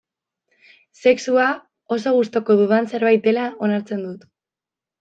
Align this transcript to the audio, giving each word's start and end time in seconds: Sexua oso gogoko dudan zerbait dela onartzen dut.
Sexua 1.01 1.49
oso 1.97 2.15
gogoko 2.17 2.57
dudan 2.63 2.91
zerbait 2.95 3.25
dela 3.31 3.47
onartzen 3.69 4.05
dut. 4.11 4.29